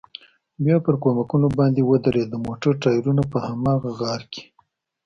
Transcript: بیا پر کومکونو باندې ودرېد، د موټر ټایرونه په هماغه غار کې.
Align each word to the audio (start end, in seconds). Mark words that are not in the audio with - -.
بیا 0.63 0.75
پر 0.85 0.95
کومکونو 1.03 1.47
باندې 1.57 1.81
ودرېد، 1.83 2.27
د 2.31 2.35
موټر 2.45 2.71
ټایرونه 2.83 3.23
په 3.31 3.37
هماغه 3.47 3.89
غار 3.99 4.21
کې. 4.33 4.43